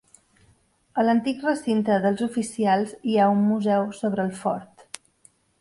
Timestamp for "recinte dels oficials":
1.49-2.97